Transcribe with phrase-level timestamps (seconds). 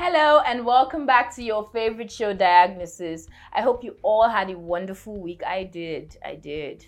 [0.00, 3.26] Hello and welcome back to your favorite show, Diagnosis.
[3.52, 5.42] I hope you all had a wonderful week.
[5.44, 6.16] I did.
[6.24, 6.86] I did.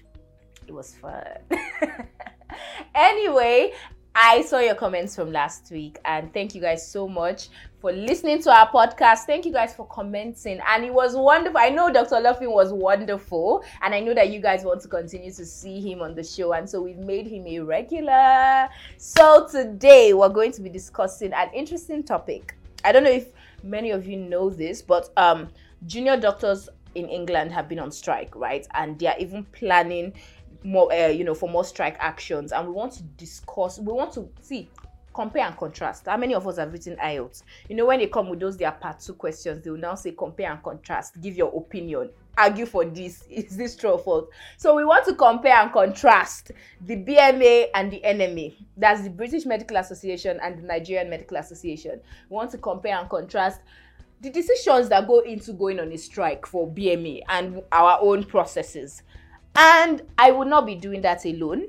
[0.68, 1.24] It was fun.
[2.94, 3.72] anyway,
[4.14, 7.48] I saw your comments from last week and thank you guys so much
[7.80, 9.24] for listening to our podcast.
[9.24, 11.58] Thank you guys for commenting and it was wonderful.
[11.58, 12.20] I know Dr.
[12.20, 16.00] Luffin was wonderful and I know that you guys want to continue to see him
[16.00, 18.68] on the show and so we've made him a regular.
[18.98, 23.28] So today we're going to be discussing an interesting topic I don't know if
[23.62, 25.48] many of you know this, but um,
[25.86, 28.66] junior doctors in England have been on strike, right?
[28.74, 30.12] And they are even planning
[30.64, 32.52] more, uh, you know, for more strike actions.
[32.52, 33.78] And we want to discuss.
[33.78, 34.68] We want to see
[35.12, 36.06] compare and contrast.
[36.06, 37.42] How many of us have written IELTS?
[37.68, 40.12] You know, when they come with those their part two questions, they will now say
[40.12, 42.10] compare and contrast, give your opinion,
[42.40, 43.24] argue for this.
[43.30, 44.28] Is this true or false?
[44.56, 46.52] So we want to compare and contrast
[46.86, 48.54] the BMA and the NMA.
[48.76, 52.00] That's the British Medical Association and the Nigerian Medical Association.
[52.28, 53.60] We want to compare and contrast
[54.20, 59.02] the decisions that go into going on a strike for BMA and our own processes.
[59.56, 61.68] And I will not be doing that alone.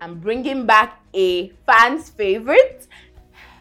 [0.00, 2.86] I'm bringing back a fan's favorite.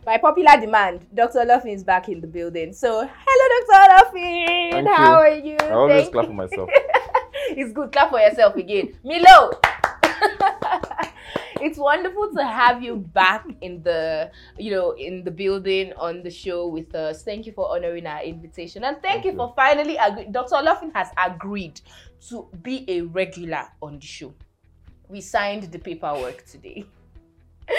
[0.06, 1.44] By popular demand, Dr.
[1.45, 2.73] Luffin is back in the building.
[2.73, 4.06] So, hello, Dr.
[4.06, 4.70] Luffin.
[4.72, 5.17] Thank How you.
[5.17, 5.58] are you?
[5.61, 6.30] I always Thank clap you.
[6.30, 6.70] for myself.
[7.50, 7.92] it's good.
[7.92, 8.94] Clap for yourself again.
[9.03, 9.52] Milo.
[11.59, 16.30] it's wonderful to have you back in the you know in the building on the
[16.30, 17.23] show with us.
[17.23, 19.38] Thank you for honoring our invitation and thank, Thank you, you.
[19.38, 20.61] for finally agree- Dr.
[20.61, 21.81] Luffin has agreed
[22.30, 24.36] to be a regular on the show.
[25.09, 26.86] We signed the paperwork today.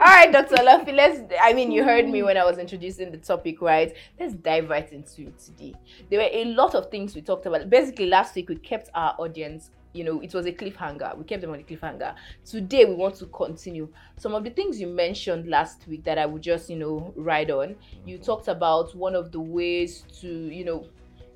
[0.00, 0.62] All right, Dr.
[0.62, 1.20] Luffy, let's.
[1.42, 3.94] I mean, you heard me when I was introducing the topic, right?
[4.18, 5.74] Let's dive right into it today.
[6.08, 7.68] There were a lot of things we talked about.
[7.68, 11.18] Basically, last week we kept our audience, you know, it was a cliffhanger.
[11.18, 12.14] We kept them on a cliffhanger.
[12.46, 13.88] Today we want to continue.
[14.16, 17.50] Some of the things you mentioned last week that I would just, you know, ride
[17.50, 17.76] on.
[18.06, 20.86] You talked about one of the ways to, you know,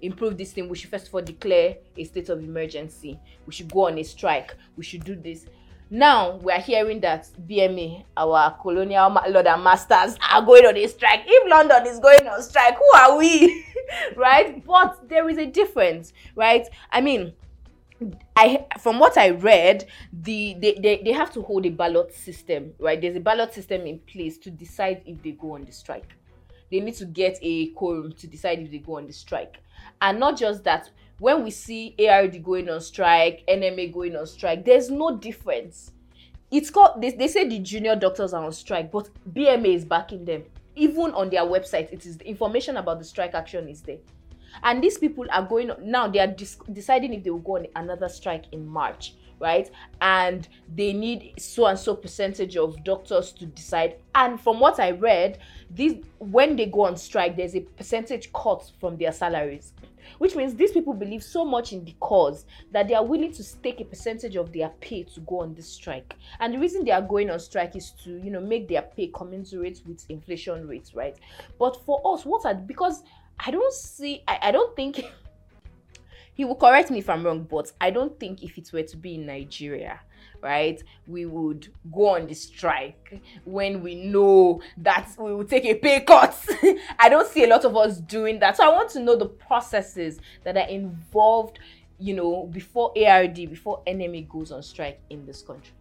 [0.00, 0.68] improve this thing.
[0.68, 3.18] We should first of all declare a state of emergency.
[3.46, 4.56] We should go on a strike.
[4.76, 5.46] We should do this.
[5.90, 10.76] Now we are hearing that BMA, our colonial ma- lord and masters, are going on
[10.76, 11.22] a strike.
[11.26, 13.64] If London is going on strike, who are we?
[14.16, 14.64] right?
[14.64, 16.66] But there is a difference, right?
[16.90, 17.34] I mean,
[18.34, 22.72] I from what I read, the they, they, they have to hold a ballot system,
[22.78, 23.00] right?
[23.00, 26.14] There's a ballot system in place to decide if they go on the strike.
[26.70, 29.58] They need to get a quorum to decide if they go on the strike.
[30.00, 30.90] And not just that,
[31.24, 35.90] when we see ARD going on strike, NMA going on strike, there's no difference.
[36.50, 40.26] It's called they, they say the junior doctors are on strike, but BMA is backing
[40.26, 40.42] them.
[40.76, 43.96] Even on their website, it is information about the strike action is there.
[44.62, 46.36] And these people are going now, they are
[46.70, 49.70] deciding if they will go on another strike in March, right?
[50.00, 53.96] And they need so and so percentage of doctors to decide.
[54.14, 55.38] And from what I read,
[55.70, 59.72] these when they go on strike, there's a percentage cut from their salaries
[60.18, 63.42] which means these people believe so much in the cause that they are willing to
[63.42, 66.90] stake a percentage of their pay to go on this strike and the reason they
[66.90, 70.94] are going on strike is to you know make their pay commensurate with inflation rates
[70.94, 71.18] right
[71.58, 73.02] but for us what are because
[73.40, 75.04] i don't see i, I don't think
[76.34, 78.96] he will correct me if i'm wrong but i don't think if it were to
[78.96, 80.00] be in nigeria
[80.44, 85.74] right we would go on the strike when we know that we will take a
[85.74, 86.36] pay cut.
[86.98, 88.56] I don't see a lot of us doing that.
[88.56, 91.58] So i want to know the processes that are involved
[91.98, 95.72] you know before ard before nma goes on strike in this country.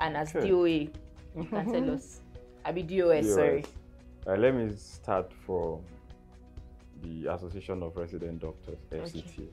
[0.00, 0.48] And as Okay.
[0.48, 0.90] doa
[1.36, 2.20] you can tell us.
[2.64, 3.64] I be dos sorry.
[4.26, 5.80] Uh, let me start from
[7.02, 9.48] the Association of Resident Doctors, Okay.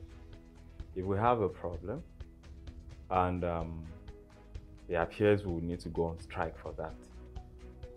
[0.96, 2.02] If we have a problem
[3.10, 3.84] and um,
[4.88, 6.94] it appears we will need to go on strike for that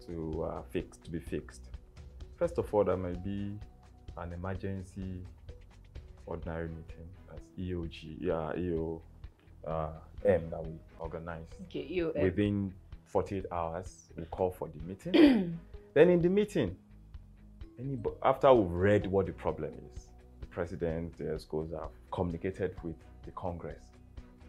[0.08, 1.70] to uh, fix to be fixed.
[2.38, 3.58] First of all, there may be
[4.18, 5.22] an emergency
[6.26, 9.02] ordinary meeting as EOG, yeah, EO
[9.66, 9.90] uh,
[10.26, 11.46] M that we organize.
[11.64, 12.74] okay uh, within
[13.06, 15.58] 48 hours we call for the meeting
[15.94, 16.76] then in the meeting
[17.82, 20.08] any, after we've read what the problem is
[20.40, 22.96] the president the schools have communicated with
[23.26, 23.84] the congress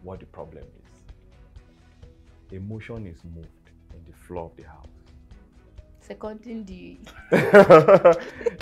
[0.02, 2.56] what the problem is.
[2.56, 3.48] A motion is moved
[3.94, 4.86] in the floor of the house.
[6.00, 6.98] Seconding the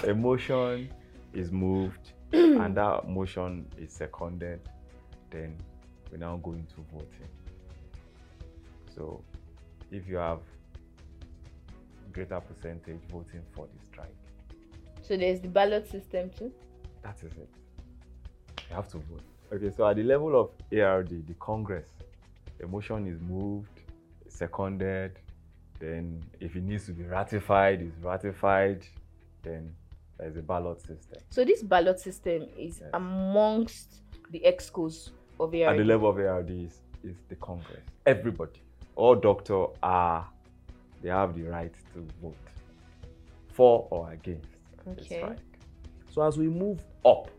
[0.09, 0.91] a motion
[1.33, 4.61] is moved and that motion is seconded.
[5.31, 5.57] Then
[6.13, 7.29] we now go into voting.
[8.95, 9.23] So
[9.91, 10.41] if you have
[12.13, 14.15] greater percentage voting for the strike
[15.11, 16.53] so there's the ballot system too
[17.03, 17.49] that is it
[18.69, 19.21] you have to vote
[19.53, 21.89] okay so at the level of ard the congress
[22.63, 23.81] a motion is moved
[24.29, 25.19] seconded
[25.81, 28.87] then if it needs to be ratified it's ratified
[29.43, 29.75] then
[30.17, 31.19] there's a ballot system.
[31.31, 32.91] So this ballot system is Yes.
[32.93, 35.11] amongst the excos
[35.41, 35.63] of ARD.
[35.73, 37.81] At the level of ARD is, is the Congress.
[38.05, 38.61] Everybody,
[38.97, 40.29] all doctors are,
[41.03, 42.37] they have the right to vote
[43.49, 45.35] for or against Okay.
[46.11, 47.31] So as we move up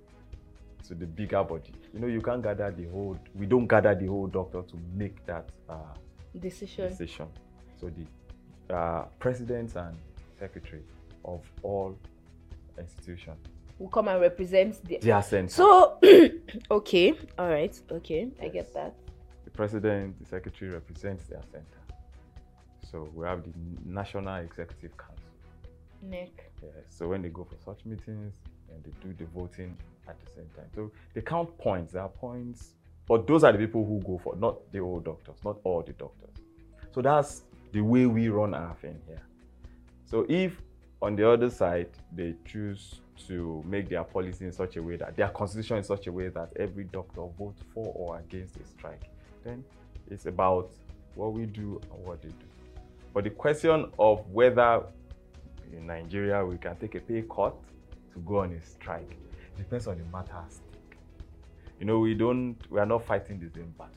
[0.88, 4.07] to the bigger body, you know, you can't gather the whole, we don't gather the
[4.07, 5.75] whole doctor to make that uh,
[6.39, 6.88] Decision.
[6.89, 7.27] decision.
[7.79, 9.97] So the uh, president and
[10.39, 10.83] secretary
[11.25, 11.97] of all
[12.77, 13.38] institutions,
[13.79, 14.97] Will come and represent the.
[14.99, 15.49] their center.
[15.49, 15.97] So,
[16.71, 18.93] okay, all right, okay, I get that.
[19.43, 21.65] the president, the secretary represents their center.
[22.91, 23.51] So we have the
[23.85, 25.20] National Executive Council.
[26.62, 26.74] Yes.
[26.89, 28.36] So when they go for such meetings,
[28.74, 29.77] and they do the voting
[30.07, 30.68] at the same time.
[30.74, 31.94] So they count points.
[31.94, 32.74] There are points,
[33.07, 35.94] but those are the people who go for, not the old doctors, not all the
[35.94, 36.36] doctors.
[36.94, 39.21] So that's the way we run our thing here.
[40.06, 40.62] So if
[41.01, 45.15] on the other side they choose to make their policy in such a way that
[45.15, 49.09] their constitution in such a way that every doctor votes for or against a strike,
[49.44, 49.63] then
[50.09, 50.71] it's about
[51.15, 52.45] what we do and what they do.
[53.13, 54.83] But the question of whether
[55.73, 57.56] in Nigeria we can take a pay cut
[58.13, 59.18] to go on a strike
[59.57, 60.97] depends on the matter at stake.
[61.79, 63.94] You know, we don't, we are not fighting the same battle.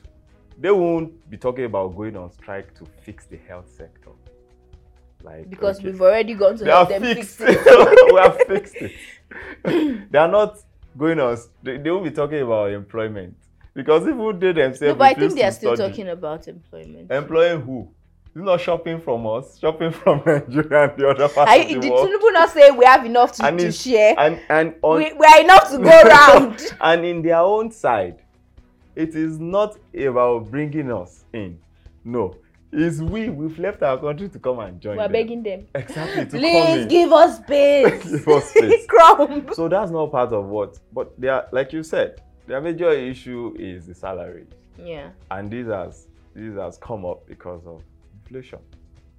[0.59, 4.11] They won't be talking about going on strike to fix the health sector.
[5.23, 7.67] Like Because okay, we've already gone to they help them fixed fix it.
[7.67, 8.12] it.
[8.15, 8.93] we have fixed it.
[10.11, 10.59] they are not
[10.97, 11.37] going on.
[11.62, 13.37] They, they won't be talking about employment
[13.75, 14.81] because even they themselves.
[14.82, 15.91] No, but I think they are still study.
[15.91, 17.11] talking about employment.
[17.11, 17.88] Employing who?
[18.37, 19.59] It's not shopping from us.
[19.59, 22.09] Shopping from Nigeria and the other parts I, of the did world.
[22.09, 24.15] Tinubu not say we have enough to, And to share?
[24.19, 26.61] And and on we, we are enough to go round.
[26.81, 28.23] and in their own side,
[28.97, 31.59] it is not about bringing us in.
[32.05, 32.37] No,
[32.73, 33.29] it's we.
[33.31, 34.97] We've left our country to come and join.
[34.97, 35.13] we are them.
[35.13, 35.67] begging them.
[35.75, 36.89] Exactly to come Please in.
[36.89, 38.05] give us space.
[38.11, 38.87] Give us space.
[38.89, 39.49] Crumb.
[39.53, 40.79] So that's not part of what.
[40.93, 44.47] But they are, like you said, their major issue is the salary.
[44.77, 45.11] Yeah.
[45.31, 47.81] and this has this has come up because of
[48.35, 48.61] inflation.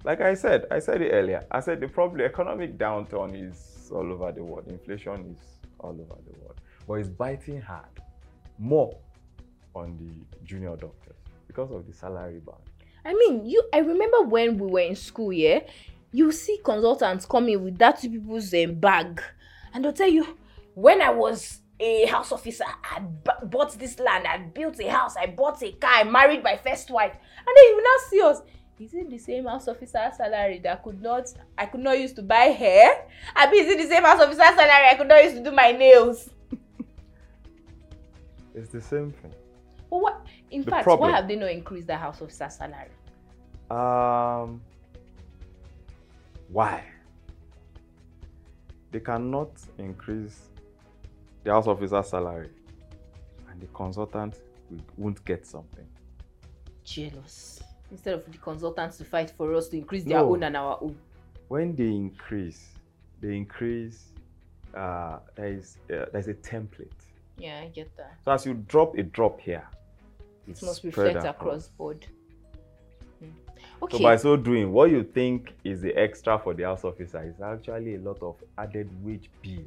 [0.03, 1.43] Like I said, I said it earlier.
[1.51, 4.67] I said the problem, economic downturn is all over the world.
[4.67, 7.85] Inflation is all over the world, but it's biting hard,
[8.59, 8.95] more
[9.73, 11.17] on the junior doctors
[11.47, 12.57] because of the salary band.
[13.03, 13.63] I mean, you.
[13.73, 15.61] I remember when we were in school, yeah.
[16.11, 19.21] You see consultants coming with that people's um, bag,
[19.73, 20.37] and they'll tell you,
[20.73, 25.15] when I was a house officer, I b- bought this land, I built a house,
[25.17, 28.41] I bought a car, I married my first wife, and then you now see us.
[28.79, 32.21] Is it the same house officer salary that could not I could not use to
[32.21, 33.07] buy hair?
[33.35, 35.51] I mean, is it the same house officer salary I could not use to do
[35.51, 36.29] my nails?
[38.53, 39.33] It's the same thing.
[39.89, 40.25] But what?
[40.51, 42.89] In The fact, problem- why have they not increased the house officer salary?
[43.69, 44.61] Um,
[46.49, 46.83] why?
[48.91, 50.47] They cannot increase
[51.43, 52.49] the house officer salary,
[53.49, 54.35] and the consultant
[54.97, 55.85] won't get something.
[56.85, 57.61] jealous
[57.91, 60.31] instead of the consultants to fight for us to increase their No.
[60.33, 60.95] own and our own
[61.47, 62.65] When they increase,
[63.21, 64.11] they increase.
[64.75, 66.91] Uh, there is uh, there's a template.
[67.37, 69.65] yeah i get that So as you drop a drop here,
[70.47, 72.05] it must reflect across board
[73.21, 73.29] Hmm.
[73.83, 77.23] okay So by so doing, what you think is the extra for the house officer
[77.23, 79.63] is actually a lot of added wage bill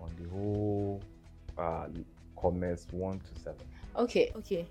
[0.00, 1.02] on the whole
[1.58, 1.86] uh,
[2.36, 3.66] CONMESS one to seven.
[3.96, 4.66] okay okay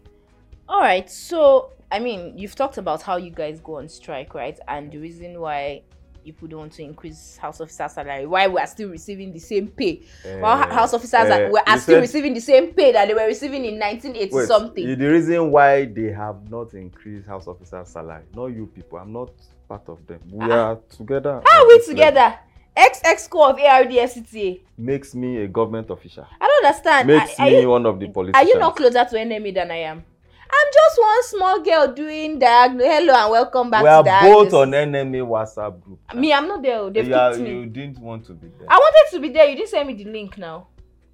[0.71, 4.57] all right so i mean you've talked about how you guys go on strike right
[4.69, 5.81] and the reason why
[6.23, 9.67] people don't want to increase house officer salary why we are still receiving the same
[9.67, 13.07] pay Uh, house officers are, uh, were, are still said- receiving the same pay that
[13.07, 17.47] they were receiving in 1980 Wait, something The reason why they have not increased house
[17.47, 18.99] officer salary, not you people.
[18.99, 19.31] I'm not
[19.67, 20.19] part of them.
[20.31, 20.69] We Ah.
[20.73, 21.41] are together.
[21.45, 22.03] how are we this level.
[22.05, 22.39] together
[22.77, 26.25] xx core of ardfcta Makes me a government official.
[26.39, 28.45] i don't understand Makes are, are me you, one of the politicians.
[28.45, 30.03] Are you not closer to NMA than I am?
[30.53, 32.87] I'm just one small girl doing diagnosis.
[32.91, 35.99] Hello and welcome back we to are both on NMA WhatsApp group.
[36.13, 36.79] Me, I'm not there.
[36.79, 37.49] oh, They've you, are- me.
[37.49, 38.67] you didn't want to be there.
[38.69, 39.47] I wanted to be there.
[39.49, 40.67] You didn't send me the link now.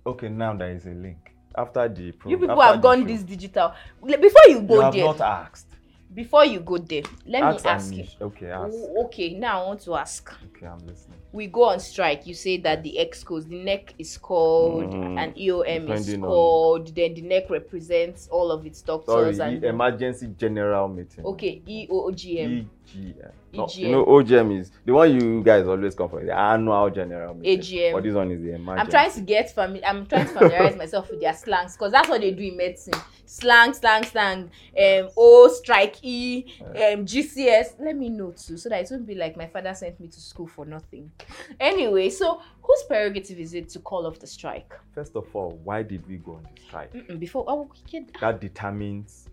[0.05, 1.33] Okay, now there is a link.
[1.55, 3.73] After the pro- You people have gone this digital.
[4.03, 5.67] Before you go You have there, not asked.
[6.13, 8.05] before you go there, let ask me ask you.
[8.27, 8.73] Okay, ask.
[8.73, 10.31] Oh, Okay, now I want to ask.
[10.55, 11.19] Okay, I'm listening.
[11.37, 12.25] We go on strike.
[12.25, 16.29] You say that the EXCOs, the NEC is called, Mm, and EOM is depending on-
[16.29, 16.95] called.
[16.95, 21.23] Then the NEC represents all of its doctors the and emergency general meeting.
[21.25, 22.65] okay, EOGM.
[22.87, 23.31] EGM.
[23.53, 23.77] No, EGM.
[23.77, 26.23] you know, OGM is the one you guys always come for.
[26.23, 27.59] The annual general meeting.
[27.59, 27.93] AGM.
[27.93, 28.81] But this one is the emergency.
[28.81, 29.85] I'm trying to get family.
[29.85, 32.95] I'm trying to familiarize myself with their slangs because that's what they do in medicine.
[33.27, 34.49] Slang, slang, slang.
[34.79, 37.75] Um, O, strike E, um, GCS.
[37.77, 40.19] Let me know too, so that it won't be like my father sent me to
[40.21, 41.11] school for nothing.
[41.59, 44.73] Anyway, so whose prerogative is it to call off the strike?
[44.95, 46.93] First of all, why did we go on the strike?
[46.93, 48.11] Mm-mm, before, oh, kid.
[48.21, 49.27] That determines.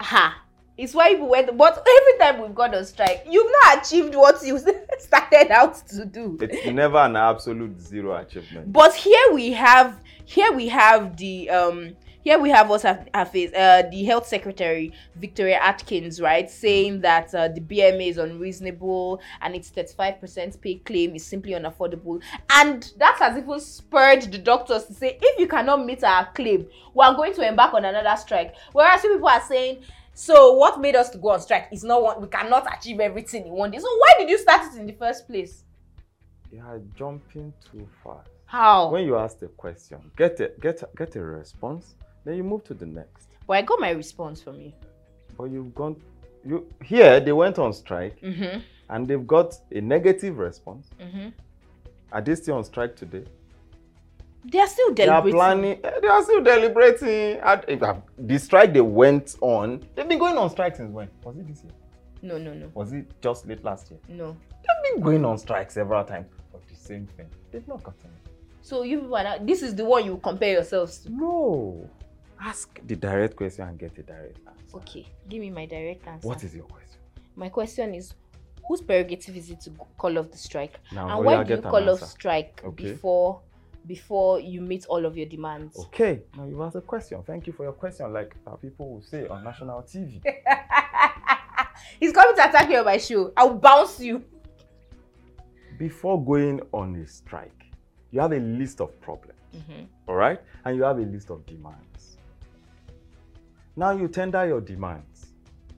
[0.00, 0.42] Ha.
[0.78, 4.42] It's why we went, but every time we've gone on strike, you've not achieved what
[4.44, 4.58] you
[4.98, 6.36] started out to do.
[6.40, 8.72] It's never an absolute zero achievement.
[8.72, 13.52] But here we have here we have the um here we have us have, is,
[13.54, 19.54] uh, the health secretary Victoria Atkins right saying that uh, the BMA is unreasonable and
[19.54, 22.20] its 35% pay claim is simply unaffordable.
[22.50, 26.66] And that has even spurred the doctors to say if you cannot meet our claim
[26.94, 28.56] we are going to embark on another strike.
[28.72, 32.02] Whereas you people are saying so what made us to go on strike is not
[32.02, 33.78] one we cannot achieve everything in one day.
[33.78, 35.62] So why did you start it in the first place?
[36.50, 38.30] You are jumping too fast.
[38.46, 38.90] how?
[38.90, 41.94] When you ask the question, get a get a, get a response,
[42.26, 43.28] then you move to the next.
[43.46, 44.72] well i got my response from you
[45.38, 45.96] But you've gone.
[46.44, 48.60] You here they went on strike mm-hmm.
[48.90, 50.88] and they've got a negative response.
[51.00, 51.28] Mm-hmm.
[52.12, 53.24] Are they still on strike today?
[54.44, 55.32] They are still deliberating.
[55.32, 55.80] They are planning.
[55.84, 57.40] eh, They are still deliberating.
[57.40, 59.82] At- uh, The strike they went on.
[59.94, 61.08] They've been going on strike since when?
[61.24, 61.72] Was it this year?
[62.22, 64.00] No, no, no, Was it just late last year?
[64.08, 64.36] no.
[64.62, 67.26] They've been going on strike several times for the same thing.
[67.52, 68.30] They've not gotten it.
[68.62, 71.10] So you people are not, this is the one you compare yourselves to.
[71.12, 71.88] No.
[72.40, 74.76] Ask the direct question and get a direct answer.
[74.76, 76.26] Okay, give me my direct answer.
[76.28, 76.82] What is your question?
[77.38, 78.14] my question is
[78.66, 80.80] whose prerogative is it to call off the strike?
[80.92, 82.84] Now, and why do you get an call off strike Okay.
[82.92, 83.40] before
[83.86, 85.78] before you meet all of your demands?
[85.78, 87.22] Okay, now you asked a question.
[87.24, 88.12] Thank you for your question.
[88.12, 90.20] Like uh, people will say on national TV.
[92.00, 93.32] He's coming to attack me on my show.
[93.36, 94.24] I'll bounce you.
[95.78, 97.64] Before going on a strike,
[98.10, 99.84] you have a list of problems, Mm-hmm.
[100.08, 100.40] all right?
[100.64, 101.85] And you have a list of demands.
[103.78, 105.26] Now you tender your demands.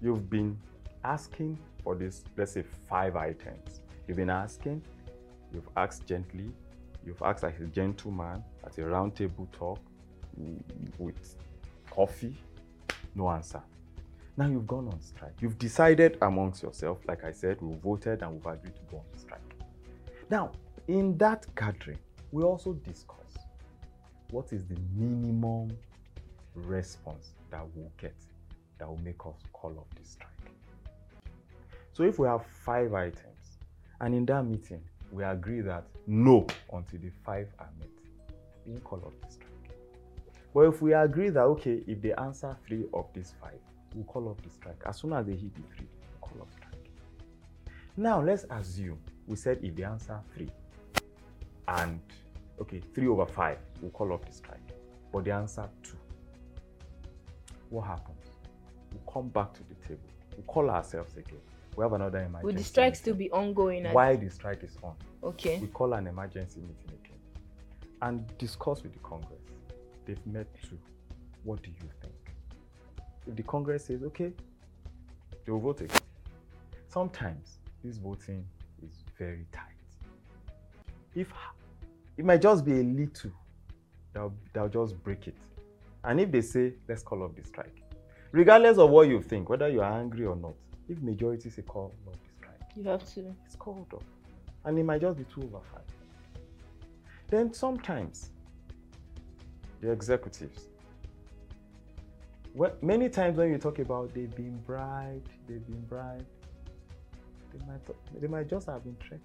[0.01, 0.57] You've been
[1.03, 3.81] asking for this, let's say, five items.
[4.07, 4.85] You've been asking,
[5.53, 6.53] you've asked gently,
[7.05, 9.81] you've asked like a gentleman at a round table talk
[10.97, 11.37] with
[11.91, 12.37] coffee,
[13.17, 13.61] no answer.
[14.37, 15.35] Now you've gone on strike.
[15.41, 19.19] You've decided amongst yourself, like I said, we voted and we've agreed to go on
[19.19, 19.41] strike.
[20.31, 20.53] Now,
[20.87, 21.99] in that gathering,
[22.31, 23.17] we also discuss
[24.31, 25.77] what is the minimum
[26.55, 28.15] response that we'll get
[28.79, 30.29] that will make us call off the strike.
[31.93, 33.59] So if we have five items,
[34.01, 37.89] and in that meeting we agree that no until the five are met,
[38.67, 39.49] we call off the strike.
[40.55, 43.59] But if we agree that okay, if they answer three of these five,
[43.95, 44.81] we'll call off the strike.
[44.87, 45.87] As soon as they hit the three,
[46.21, 47.75] we'll call off the strike.
[47.97, 50.51] Now let's assume we said if they answer three
[51.67, 52.01] and
[52.61, 54.61] okay, three over five, we'll call off the strike.
[55.13, 55.98] But they answer two.
[57.71, 58.25] What happens?
[58.93, 60.01] We'll come back to the table.
[60.37, 61.41] We'll call ourselves again.
[61.77, 62.47] We have another emergency.
[62.47, 63.29] Will the strike still meeting.
[63.29, 63.85] be ongoing?
[63.93, 65.59] While the strike is on, Okay.
[65.59, 67.19] we call an emergency meeting again
[68.03, 69.41] and discuss with the Congress.
[70.07, 70.79] They've met too.
[71.45, 72.15] What do you think?
[73.27, 74.33] If the Congress says okay,
[75.45, 76.01] they will vote again.
[76.89, 78.45] Sometimes this voting
[78.83, 79.63] is very tight.
[81.15, 81.33] If
[82.17, 83.31] it might just be a little,
[84.13, 85.37] they'll, they'll just break it.
[86.05, 87.83] And if they say, let's call off the strike,
[88.33, 90.55] regardless of what you think, whether you are angry or not,
[90.89, 93.35] if majority say call off the strike, You have to.
[93.45, 94.03] it's called off.
[94.65, 95.83] And it might just be two over five.
[97.29, 98.31] Then sometimes
[99.81, 100.69] the executives,
[102.55, 106.25] well, many times when you talk about they've been bribed, they've been bribed,
[107.53, 107.81] they might,
[108.21, 109.23] they might just have been threatened.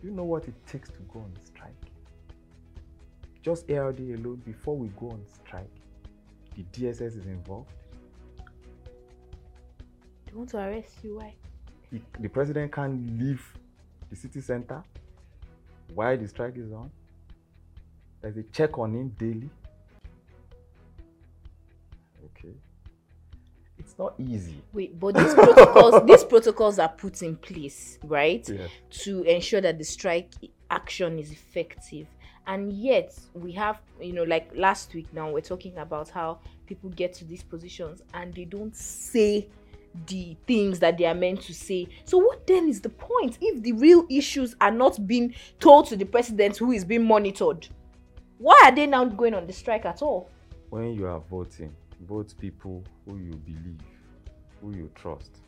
[0.00, 1.70] Do you know what it takes to go on strike?
[3.42, 5.70] Just ARD alone, before we go on strike,
[6.56, 7.70] the DSS is involved.
[10.26, 11.16] They want to arrest you.
[11.16, 11.34] Why?
[11.92, 13.44] he, the president can't leave
[14.10, 14.82] the city center
[15.94, 16.90] while the strike is on.
[18.20, 19.50] There's a check on him daily.
[22.24, 22.54] Okay.
[23.78, 24.62] It's not easy.
[24.72, 28.48] Wait, but these protocols, these protocols are put in place, right?
[28.48, 28.70] Yes.
[29.02, 30.30] to ensure that the strike
[30.70, 32.06] action is effective
[32.46, 36.90] and yet we have you know like last week now we're talking about how people
[36.90, 39.48] get to these positions and they don't say
[40.06, 41.86] the things that they are meant to say.
[42.04, 45.96] So what then is the point if the real issues are not being told to
[45.96, 47.68] the president who is being monitored?
[48.38, 50.30] Why are they now going on the strike at all?
[50.70, 51.74] When you are voting,
[52.08, 53.80] vote people who you believe,
[54.60, 55.40] who you trust.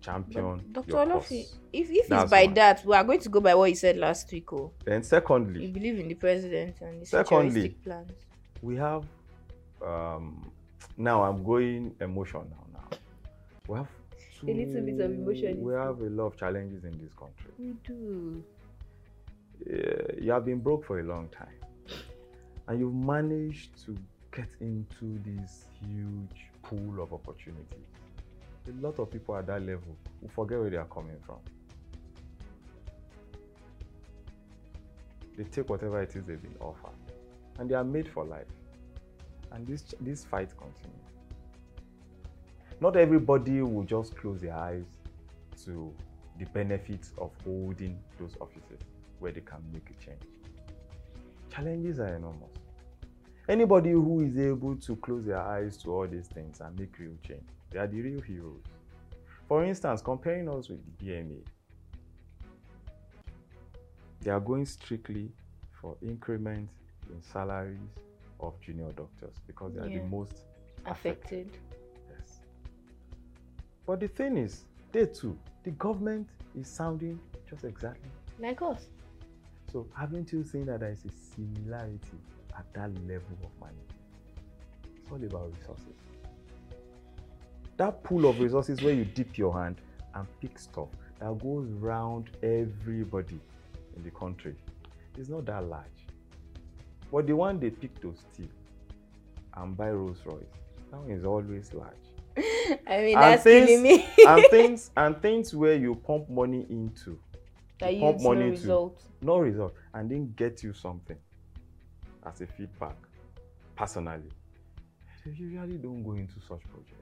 [0.00, 0.92] Champion Dr.
[0.94, 2.54] Olofin, if, if it's by one.
[2.54, 4.52] that, we are going to go by what you said last week.
[4.52, 8.10] Oh, Then secondly, you believe in the president and his Secondly, plans.
[8.62, 9.04] we have
[9.84, 10.50] um,
[10.96, 12.98] now I'm going emotional now.
[13.68, 13.88] We have
[14.42, 17.50] A little bit of emotion We have a lot of challenges in this country.
[17.58, 18.42] We do.
[19.70, 21.58] uh, you have been broke for a long time
[22.68, 23.96] and you've managed to
[24.34, 27.86] get into this huge pool of opportunities.
[28.68, 31.38] A lot of people at that level will forget where they are coming from.
[35.36, 36.90] They take whatever it is they've been offered
[37.58, 38.46] and they are made for life.
[39.52, 41.00] And this, this fight continues.
[42.80, 44.84] Not everybody will just close their eyes
[45.64, 45.92] to
[46.38, 48.80] the benefits of holding those offices
[49.18, 50.22] where they can make a change.
[51.50, 52.52] Challenges are enormous.
[53.48, 57.16] Anybody who is able to close their eyes to all these things and make real
[57.26, 58.62] change, they are the real heroes.
[59.48, 61.40] For instance, comparing us with the BMA,
[64.20, 65.30] they are going strictly
[65.80, 66.72] for increments
[67.10, 67.78] in salaries
[68.40, 69.98] of junior doctors because they are Yeah.
[70.00, 70.44] the most
[70.86, 71.58] Affected.
[72.08, 72.40] Yes.
[73.86, 78.10] But the thing is, they too, the government is sounding just exactly.
[78.38, 78.86] Like us.
[79.70, 82.18] So haven't you seen that there is a similarity
[82.56, 83.92] at that level of management?
[84.96, 85.94] It's all about resources.
[87.80, 89.76] That pool of resources where you dip your hand
[90.14, 93.40] and pick stuff that goes round everybody
[93.96, 94.54] in the country
[95.16, 95.86] is not that large.
[97.10, 98.48] But the one they pick to steal
[99.56, 100.42] and buy Rolls Royce,
[100.90, 101.94] that one is always large.
[102.86, 104.06] I mean, And that's things- killing me.
[104.26, 107.18] and things and things where you pump money into
[107.78, 109.02] that you pump no money to result.
[109.22, 111.16] no result and then get you something
[112.26, 112.96] as a feedback
[113.74, 114.28] personally
[115.24, 116.99] you usually don't go into such projects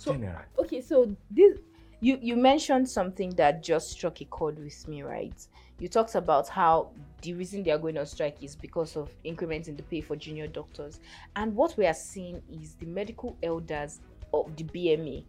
[0.00, 1.58] So- generally Okay, so this
[2.00, 5.46] you you mentioned something that just struck a chord with me, right?
[5.78, 6.90] You talked about how
[7.22, 10.16] the reason they are going on strike is because of increments in the pay for
[10.16, 11.00] junior doctors,
[11.36, 14.00] and what we are seeing is the medical elders
[14.32, 15.24] of the BMA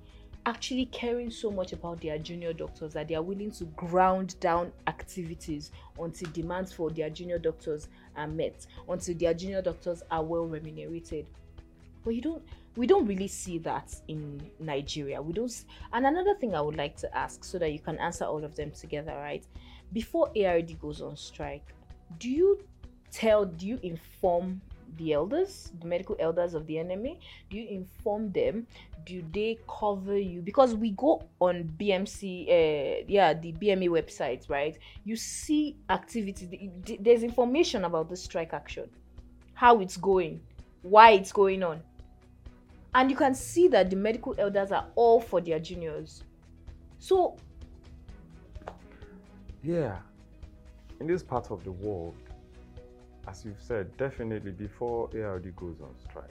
[0.45, 4.71] actually caring so much about their junior doctors that they are willing to ground down
[4.87, 10.45] activities until demands for their junior doctors are met, until their junior doctors are well
[10.45, 11.25] remunerated.
[12.03, 12.43] But you don't
[12.77, 15.21] we don't really see that in Nigeria.
[15.21, 18.25] We don't and another thing I would like to ask so that you can answer
[18.25, 19.45] all of them together, right?
[19.93, 21.73] Before ARD goes on strike,
[22.17, 22.59] do you
[23.11, 24.61] tell do you inform
[24.97, 27.17] the elders, the medical elders of the NMA?
[27.49, 28.67] Do you inform them?
[29.05, 30.41] Do they cover you?
[30.41, 34.77] Because we go on BMC, uh, yeah, the BMA website, right?
[35.03, 36.49] You see activities.
[36.85, 38.89] th- There's information about the strike action,
[39.53, 40.41] how it's going,
[40.83, 41.81] why it's going on,
[42.93, 46.23] and you can see that the medical elders are all for their juniors.
[46.99, 47.37] So
[49.63, 49.99] yeah.
[50.99, 52.15] In this part of the world
[53.27, 56.23] as you've said definitely before ard goes on strike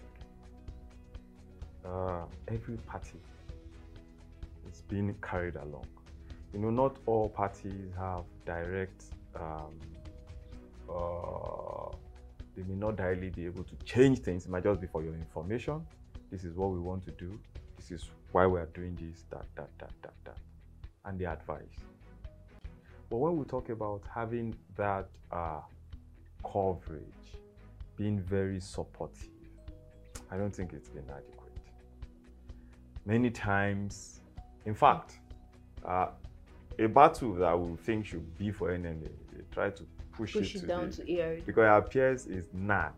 [1.85, 3.19] uh, every party
[4.71, 5.87] is being carried along.
[6.53, 9.79] You know not all parties have direct um,
[10.89, 11.95] uh,
[12.57, 14.45] they may not directly be able to change things.
[14.45, 15.87] It might just be for your information
[16.31, 17.39] this is what we want to do
[17.77, 20.39] this is why we are doing this that that that that that
[21.05, 21.81] and the advice
[23.09, 25.61] but when we talk about having that uh,
[26.51, 27.03] coverage
[27.97, 29.29] being very supportive
[30.31, 31.57] i don't think it's been adequate
[33.07, 34.21] many times
[34.67, 35.19] in fact
[35.85, 36.09] uh,
[36.79, 40.59] a battle that we think should be for NMA they try to push, push it,
[40.59, 41.47] it to down the, to ARD.
[41.47, 42.93] because it appears is NARD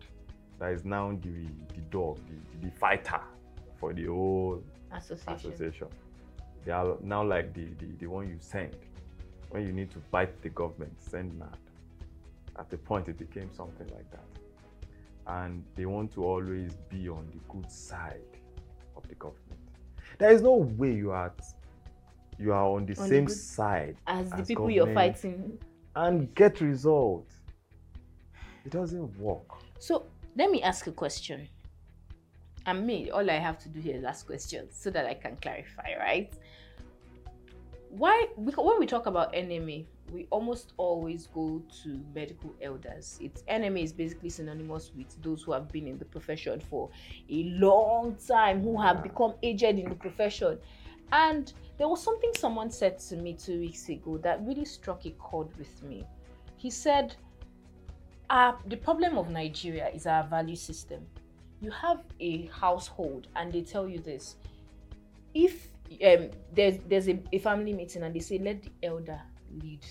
[0.63, 3.21] that is now the, the dog, the, the fighter
[3.81, 5.33] for the whole Association.
[5.35, 5.87] association.
[6.65, 8.77] They are now like the, the, the one you send
[9.51, 11.57] when you need to bite the government, send NARD.
[12.61, 14.25] At the point, it became something like that.
[15.27, 18.21] And they want to always be on the good side
[18.97, 19.59] of the government.
[20.19, 21.33] There is no way you are
[22.39, 25.59] you are on the On the same good- side As the people you're fighting.
[25.97, 27.35] and get results.
[28.65, 29.49] It doesn't work.
[29.81, 31.49] So let me ask a question.
[32.67, 35.37] And me, all I have to do here is ask questions so that I can
[35.37, 36.33] clarify, right?
[37.91, 43.19] Why, because when we talk about NMA, we almost always go to medical elders.
[43.21, 46.89] It's NMA is basically synonymous with those who have been in the profession for
[47.31, 50.59] a long time, who have become aged in the profession.
[51.13, 55.11] And there was something someone said to me two weeks ago that really struck a
[55.11, 56.05] chord with me.
[56.57, 57.17] He said,
[58.33, 61.07] our, the problem of Nigeria is our value system.
[61.61, 64.35] You have a household and they tell you this.
[65.35, 65.69] If
[66.05, 69.21] um there's there's a, a family meeting and they say let the elder
[69.63, 69.85] lead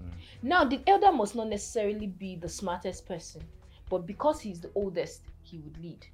[0.00, 0.12] Mm.
[0.42, 3.42] now the elder must not necessarily be the smartest person
[3.90, 6.06] but because he's the oldest he would lead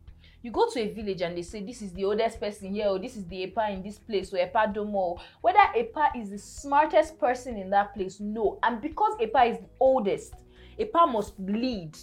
[0.42, 2.98] you go to a village and they say this is the oldest person here or
[2.98, 7.16] this is the epa in this place or epa domo whether epa is the smartest
[7.20, 10.34] person in that place no and because epa is the oldest
[10.78, 11.96] epa must lead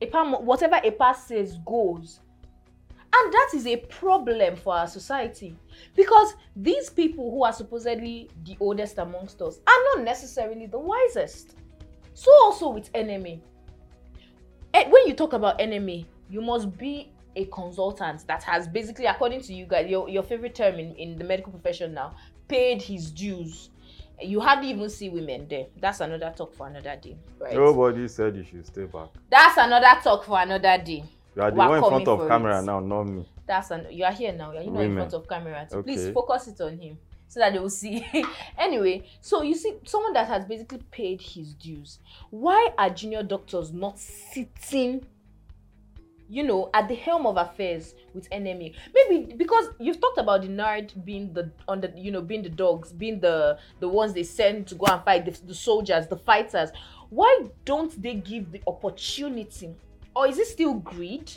[0.00, 2.20] epa whatever epa says goes.
[3.10, 5.56] And that is a problem for our society.
[5.96, 11.56] Because these people who are supposedly the oldest amongst us are not necessarily the wisest.
[12.12, 13.40] So also with NMA
[14.74, 19.40] Eh, when you talk about NMA you must be a consultant that has basically according
[19.40, 22.14] to you guys your, your favorite term in, in the medical profession now
[22.48, 23.70] paid his dues
[24.22, 25.66] you hardly even see women there.
[25.80, 27.54] That's another talk for another day right?
[27.54, 29.08] Nobody said you should stay back.
[29.30, 31.04] that's another talk for another day.
[31.36, 32.64] You are the We're one in front of camera it.
[32.64, 33.28] now, not me.
[33.46, 34.52] that's an you are here now.
[34.52, 35.66] You're not in front of camera.
[35.70, 38.04] So please focus it on him so that they will see.
[38.58, 41.98] Anyway so you see someone that has basically paid his dues
[42.30, 45.06] why are junior doctors not sitting
[46.28, 50.48] you know at the helm of affairs with NMA maybe because you've talked about the
[50.48, 54.22] NARD being the on the you know being the dogs being the the ones they
[54.22, 56.70] send to go and fight the, the soldiers the fighters.
[57.10, 59.74] Why don't they give the opportunity?
[60.14, 61.32] Or is it still greed?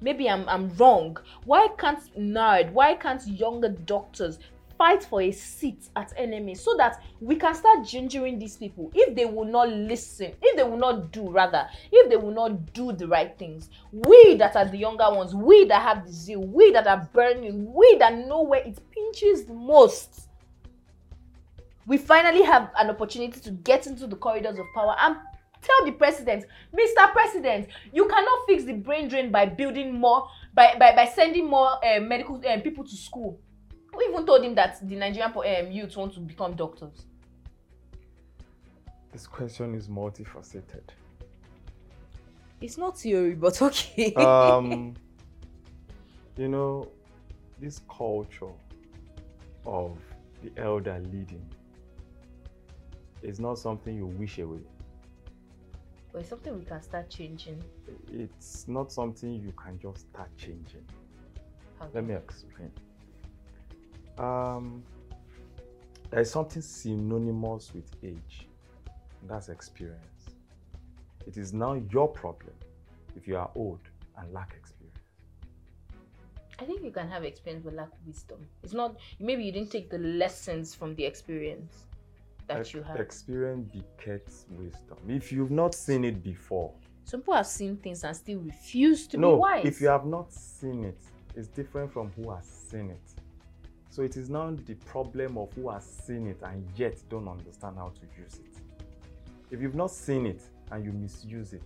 [0.00, 1.18] Maybe i'm i'm wrong.
[1.44, 4.38] Why can't nerd why can't younger doctors
[4.80, 8.90] fight for a seat at NMA so that we can start gingering these people.
[8.94, 12.72] If they will not listen if they will not do rather if they will not
[12.72, 16.40] do the right things we that are the younger ones we that have the zeal
[16.40, 20.28] we that are burning we that know where it pinches the most
[21.86, 25.16] we finally have an opportunity to get into the corridors of power and
[25.62, 30.74] tell the president mr president you cannot fix the brain drain by building more by
[30.78, 33.38] by, by sending more uh, medical uh, people to school
[34.00, 37.04] who even told him that the nigerian po- um, youth want to become doctors
[39.12, 40.84] This question is multifaceted.
[42.60, 44.94] it's not theory but okay um,
[46.36, 46.88] you know,
[47.60, 48.54] this culture
[49.66, 49.98] of
[50.42, 51.44] the elder leading
[53.22, 54.60] is not something you wish away.
[56.12, 57.62] but it's something we can start changing
[58.12, 60.84] It's not something you can just start changing.
[61.78, 62.70] How Let me explain.
[64.20, 64.82] Um,
[66.10, 68.46] there is something synonymous with age,
[69.20, 69.98] and that's experience.
[71.26, 72.52] It is now your problem
[73.16, 73.80] if you are old
[74.18, 74.96] and lack experience.
[76.58, 78.46] I think you can have experience but lack wisdom.
[78.62, 81.86] It's not maybe you didn't take the lessons from the experience
[82.46, 83.00] that Ex- you have.
[83.00, 84.98] Experience begets wisdom.
[85.08, 86.72] If you've not seen it before,
[87.04, 89.64] Some people have seen things and still refuse to no, be wise.
[89.64, 90.98] if you have not seen it,
[91.34, 93.19] it's different from who has seen it.
[93.90, 97.76] So it is now the problem of who has seen it and yet don't understand
[97.76, 98.84] how to use it.
[99.50, 101.64] If you've not seen it and you misuse it,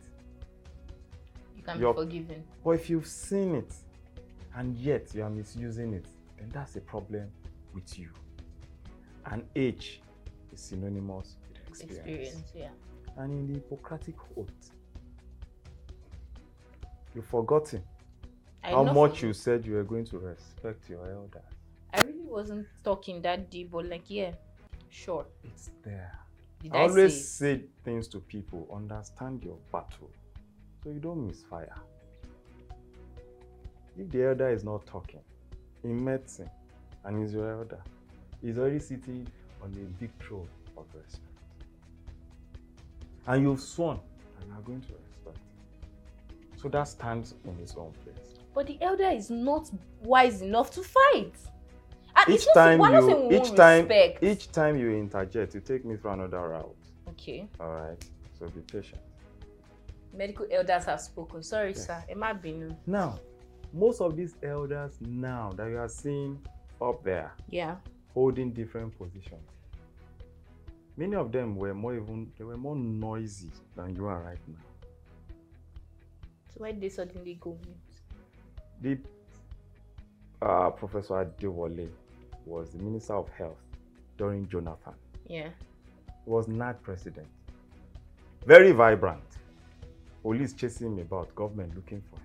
[1.55, 2.43] you can be forgiven.
[2.65, 3.75] but if you've seen it
[4.57, 6.07] and yet you are misusing it,
[6.39, 7.31] then that's a problem
[7.75, 8.09] with you.
[9.27, 10.01] And age
[10.51, 11.99] is synonymous with experience.
[11.99, 13.23] Experience, yeah.
[13.23, 14.71] And in the Hippocratic Oath,
[17.15, 17.83] you've forgotten
[18.63, 21.43] I how much you said you were going to respect your elders.
[22.35, 24.33] Wasn't talking that deep, but like yeah,
[24.91, 25.25] sure.
[25.45, 26.11] It's there.
[26.61, 27.59] Did I I, always say?
[27.59, 30.11] say things to people understand your battle
[30.83, 31.77] so you don't misfire.
[33.97, 35.21] If the elder is not talking
[35.85, 36.51] in medicine
[37.05, 37.81] and he's your elder,
[38.43, 39.29] he's already sitting
[39.63, 41.23] on a big throne of respect.
[43.29, 44.01] And you've sworn
[44.41, 45.39] and are going to respect.
[46.57, 48.35] So that stands in its own place.
[48.53, 49.71] But the elder is not
[50.03, 51.35] wise enough to fight.
[52.29, 54.23] Each time we're not saying you each time respect.
[54.25, 56.77] each time you interject, you take me through another route.
[57.11, 57.49] Okay.
[57.61, 58.03] Alright.
[58.39, 59.01] So be patient.
[60.13, 61.43] Medical elders have spoken.
[61.43, 61.87] Sorry, Yes.
[61.87, 62.03] sir.
[62.09, 62.75] It might be new.
[62.87, 63.19] Now,
[63.73, 66.39] most of these elders now that you are seeing
[66.81, 67.77] up there Yeah.
[68.15, 69.43] holding different positions,
[70.97, 74.55] many of them were more even they were more noisy than you are right now.
[76.49, 77.59] So why did they suddenly go
[78.81, 79.01] mute?
[80.41, 81.89] The uh, Professor Adewale
[82.47, 83.61] was the Minister of Health
[84.19, 84.95] during Jonathan.
[85.27, 85.49] Yeah.
[86.27, 87.27] Was not president.
[88.47, 89.23] Very vibrant.
[90.23, 92.25] Police chasing him about, government looking for him.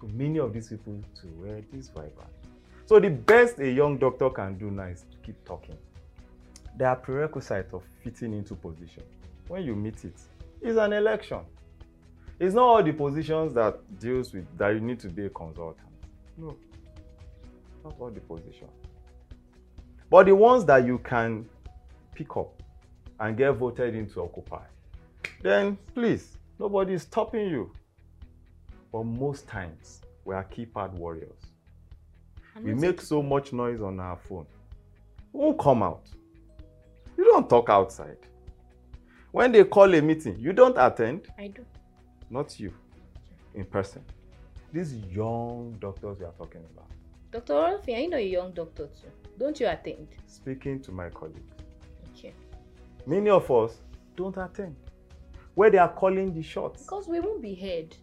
[0.00, 2.30] So many of these people too were this vibrant.
[2.86, 5.76] So the best a young doctor can do now is to keep talking.
[6.76, 9.04] There are prerequisites of fitting into position.
[9.48, 10.14] When you meet it,
[10.60, 11.40] it's an election.
[12.40, 15.86] It's not all the positions that deals with that you need to be a consultant.
[16.36, 16.56] No.
[17.82, 18.68] That's all the position.
[20.10, 21.48] But the ones that you can
[22.14, 22.62] pick up
[23.18, 24.64] and get voted into occupy,
[25.42, 27.72] then please, nobody is stopping you.
[28.92, 31.40] But most times, we are keypad warriors.
[32.54, 34.46] I'm We make so much noise on our phone.
[35.32, 36.06] We won't come out.
[37.16, 38.18] You don't talk outside.
[39.30, 41.28] When they call a meeting, you don't attend.
[41.38, 41.64] I do.
[42.28, 42.72] Not you,
[43.54, 44.04] in person.
[44.72, 46.90] These young doctors we are talking about.
[47.32, 47.54] Dr.
[47.54, 49.08] Olofin, I know a young doctor too.
[49.38, 50.06] Don't you attend?
[50.26, 51.40] Speaking to my colleagues.
[52.14, 52.34] Okay.
[53.06, 53.78] Many of us
[54.14, 54.76] don't attend.
[55.54, 56.82] Where they are calling the shots.
[56.82, 57.96] Because we won't be heard.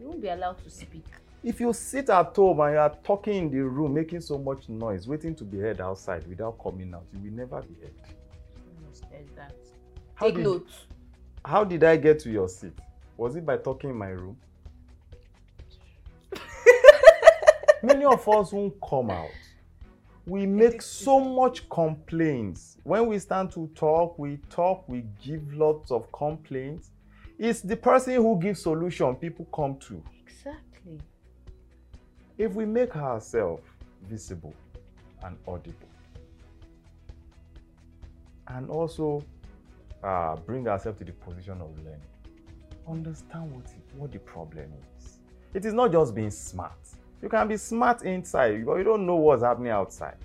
[0.00, 1.04] We won't be allowed to speak.
[1.44, 4.68] If you sit at home and you are talking in the room, making so much
[4.68, 7.94] noise, waiting to be heard outside without coming out, you will never be heard.
[9.36, 9.54] That.
[10.14, 10.68] How Take did- note.
[11.44, 12.72] How did I get to your seat?
[13.16, 14.36] Was it by talking in my room?
[17.82, 19.30] Many of us won't come out.
[20.24, 22.78] We make so much complaints.
[22.84, 26.92] When we stand to talk, we talk, we give lots of complaints.
[27.38, 30.00] It's the person who gives solution people come to.
[30.24, 31.00] Exactly.
[32.38, 33.64] If we make ourselves
[34.08, 34.54] visible
[35.24, 35.88] and audible,
[38.46, 39.24] and also
[40.04, 42.00] uh, bring ourselves to the position of learning,
[42.88, 45.18] understand what, it, what the problem is.
[45.52, 46.78] It is not just being smart.
[47.22, 50.16] You can be smart inside, but you don't know what's happening outside.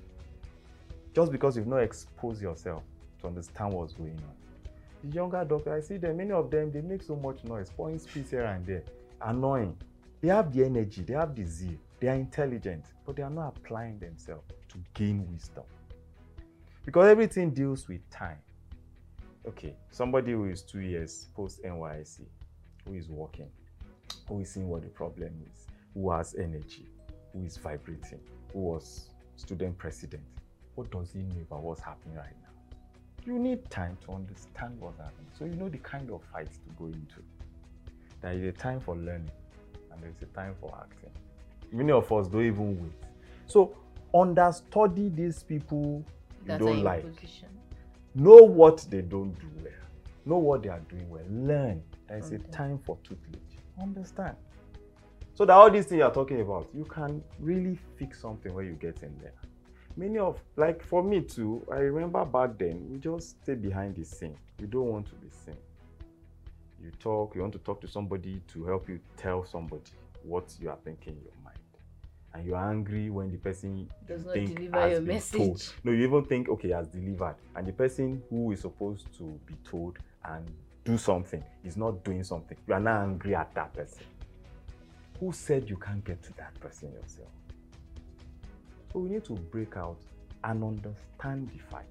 [1.14, 2.82] Just because you've not exposed yourself
[3.22, 4.72] to understand what's going on.
[5.04, 8.00] The younger doctor, I see them, many of them, they make so much noise, pouring
[8.00, 8.84] spit here and there,
[9.22, 9.78] annoying.
[10.22, 13.56] They have the energy, they have the zeal, they are intelligent, but they are not
[13.56, 15.66] applying themselves to gain wisdom.
[16.84, 18.40] Because everything deals with time.
[19.48, 22.22] Okay, somebody who is two years post NYC,
[22.86, 23.50] who is working,
[24.28, 25.67] who is seeing what the problem is,
[25.98, 26.86] who has energy,
[27.34, 28.20] who is vibrating,
[28.54, 30.22] who was student president.
[30.76, 32.74] What does he know about what's happening right now?
[33.26, 35.28] You need time to understand what's happening.
[35.38, 37.24] So you know the kind of fights to go into.
[38.22, 39.32] There is a time for learning
[39.92, 41.10] and there's a time for acting.
[41.72, 42.94] Many of us don't even wait.
[43.48, 43.76] So
[44.14, 46.04] understudy these people
[46.42, 47.04] you That are don't like.
[47.06, 47.50] position.
[48.14, 49.74] Know what they don't do well.
[50.26, 51.24] Know what they are doing well.
[51.30, 51.82] Learn.
[52.08, 53.42] There is a time for tutelage.
[53.82, 54.36] Understand.
[55.38, 58.72] So that all these things you're talking about, you can really fix something when you
[58.72, 59.34] get in there.
[59.96, 64.04] Many of like for me too, I remember back then we just stay behind the
[64.04, 64.36] scene.
[64.60, 65.58] We don't want to be seen.
[66.84, 69.92] You talk, you want to talk to somebody to help you tell somebody
[70.24, 71.60] what you are thinking in your mind.
[72.34, 75.38] And you're angry when the person Does not deliver your message.
[75.38, 75.74] told.
[75.84, 77.36] No, you even think, okay, has delivered.
[77.56, 80.50] And the person who is supposed to be told and
[80.84, 82.58] do something is not doing something.
[82.68, 84.02] You are now angry at that person.
[85.20, 87.30] Who said you can't get to that person yourself?
[88.94, 89.98] So we need to break out
[90.44, 91.86] and understand the fight.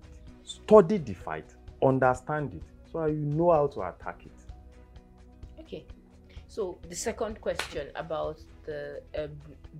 [0.44, 1.46] Study the fight,
[1.82, 5.60] understand it, so that you know how to attack it.
[5.60, 5.84] Okay.
[6.48, 9.26] So the second question about the uh,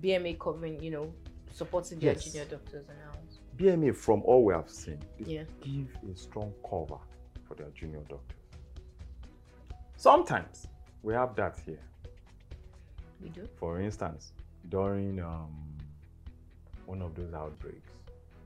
[0.01, 1.13] BMA covering, you know,
[1.53, 2.25] supporting their Yes.
[2.25, 3.39] junior doctors and ours.
[3.55, 5.43] BMA, from all we have seen, Yeah.
[5.61, 6.99] give a strong cover
[7.47, 8.37] for their junior doctors.
[9.95, 10.67] Sometimes
[11.01, 11.79] we have that here.
[13.21, 13.47] We do.
[13.57, 14.33] For instance,
[14.69, 15.51] during um,
[16.85, 17.91] one of those outbreaks,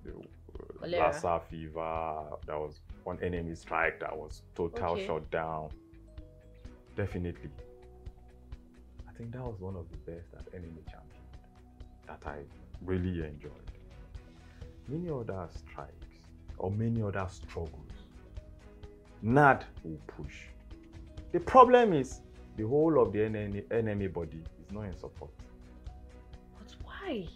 [0.04, 0.88] the uh.
[0.88, 5.06] Lassa fever, there was one NMA strike that was total Okay.
[5.08, 5.70] shutdown.
[6.96, 7.50] Definitely.
[9.08, 11.22] I think that was one of the best that NMA championed
[12.08, 12.40] that I
[12.84, 13.52] really enjoyed.
[14.88, 15.94] Many other strikes
[16.58, 17.92] or many other struggles,
[19.24, 20.36] NARD will push.
[21.32, 22.22] The problem is
[22.58, 25.32] the whole of the NMA, NMA body not in support.
[26.58, 27.28] But why?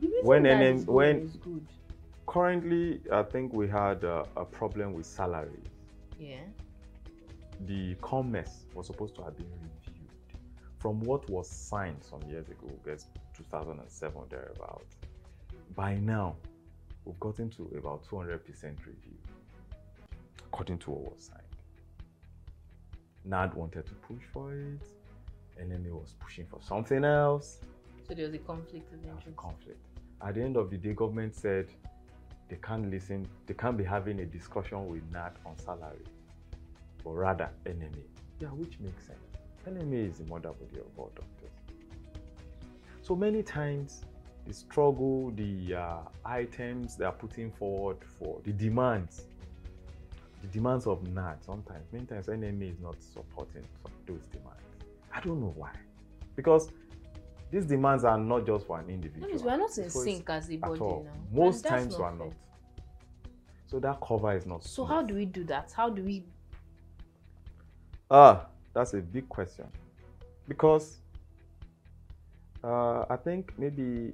[0.00, 1.66] The reason When that NM is good when- is good.
[2.26, 5.64] Currently, I think we had uh, a problem with salaries.
[6.18, 6.40] Yeah.
[7.66, 10.10] The CONMESS was supposed to have been reviewed
[10.78, 14.84] from what was signed some years ago, I guess 2007 or thereabout.
[15.76, 16.34] By now,
[17.04, 18.40] we've gotten to about 200%
[18.84, 19.16] review,
[20.46, 21.42] according to what was signed.
[23.26, 24.86] NARD wanted to push for it,
[25.60, 27.58] NMA was pushing for something else.
[28.08, 29.80] So there was a conflict of There was a conflict.
[30.22, 31.66] At the end of the day, government said
[32.48, 36.04] they can't listen, they can't be having a discussion with NARD on salary,
[37.04, 38.02] but rather NMA.
[38.40, 39.18] Yeah, which makes sense.
[39.66, 41.50] NMA is the mother body of all doctors.
[43.02, 44.04] So many times,
[44.46, 49.24] the struggle, the uh, items they are putting forward for the demands,
[50.42, 53.64] the demands of NARD, sometimes, many times NMA is not supporting
[54.06, 54.62] those demands.
[55.16, 55.72] I don't know why.
[56.34, 56.70] Because
[57.50, 59.22] these demands are not just for an individual.
[59.22, 61.02] That means we are not in sync as a body now.
[61.32, 62.32] Most times we are not.
[63.66, 64.62] So that cover is not.
[64.62, 64.88] So smooth.
[64.88, 65.72] how do we do that?
[65.74, 66.22] How do we?
[68.10, 69.64] Ah, that's a big question.
[70.48, 70.98] Because
[72.62, 74.12] uh, I think maybe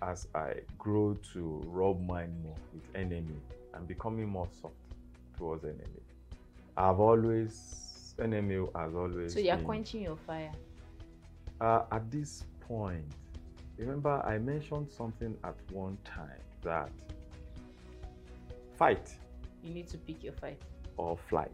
[0.00, 3.36] as I grow to rub mine more with NMA,
[3.74, 4.74] I'm becoming more soft
[5.36, 6.00] towards NMA.
[6.76, 7.87] I've always
[8.18, 9.32] NMA has always.
[9.34, 10.52] So you're been- quenching your fire.
[11.60, 13.04] Uh, at this point,
[13.76, 16.90] remember I mentioned something at one time that
[18.76, 19.12] fight
[19.64, 20.60] You need to pick your fight.
[20.96, 21.50] or flight.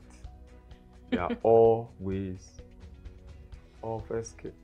[1.11, 2.61] They are always
[3.83, 4.55] of escape,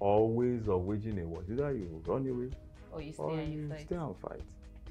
[0.00, 1.42] all ways of waging a war.
[1.50, 2.50] Either you run away
[2.92, 3.80] Or you stay or and you you fight.
[3.80, 4.42] stay and fight.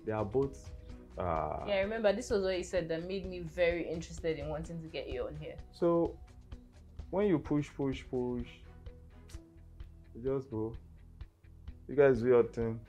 [0.06, 0.70] They are both.
[1.18, 4.48] Uh, Yeah, I remember this was what you said that made me very interested in
[4.50, 5.56] wanting to get you on here.
[5.72, 6.16] So
[7.12, 8.48] when you push, push, push,
[10.16, 10.74] you just go.
[11.88, 12.80] You guys do your thing.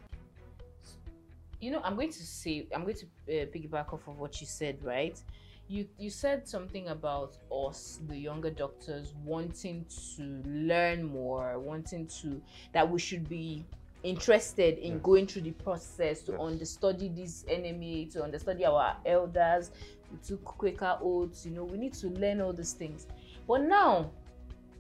[1.61, 4.46] You know, I'm going to say, I'm going to uh, piggyback off of what you
[4.46, 5.20] said, right?
[5.68, 12.42] You you said something about us, the younger doctors, wanting to learn more, wanting to
[12.72, 13.64] that we should be
[14.02, 15.02] interested in Yes.
[15.02, 16.40] going through the process to Yes.
[16.40, 19.70] understudy this NMA, to understudy our elders.
[20.11, 23.06] to took Quaker oaths, you know, we need to learn all these things.
[23.46, 24.11] But now,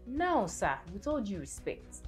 [0.06, 2.02] now, sir, with all due respect,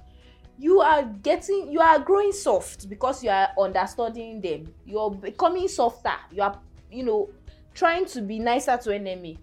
[0.57, 4.73] you are getting you are growing soft because you are understudying them.
[4.85, 6.15] You're becoming softer.
[6.31, 6.59] You are
[6.91, 7.29] you know
[7.73, 9.37] trying to be nicer to NMA